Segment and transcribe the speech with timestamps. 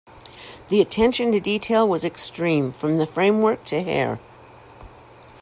[0.69, 4.19] The attention to detail was extreme, from the framework to hair.